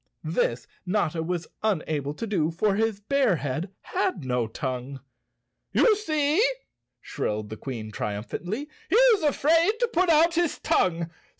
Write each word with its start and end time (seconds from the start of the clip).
This 0.23 0.65
Notta 0.83 1.21
was 1.21 1.45
unable 1.61 2.15
to 2.15 2.25
do, 2.25 2.49
for 2.49 2.73
his 2.73 2.99
bear 2.99 3.35
head 3.35 3.69
had 3.81 4.25
no 4.25 4.47
tongue. 4.47 4.99
"You 5.73 5.95
see!" 5.95 6.43
shrilled 7.01 7.49
the 7.51 7.55
Queen 7.57 7.91
triumphantly, 7.91 8.67
"he 8.89 8.95
is 8.95 9.21
afraid 9.21 9.73
to 9.79 9.87
put 9.93 10.09
out 10.09 10.33
his 10.33 10.57
tongue. 10.57 11.11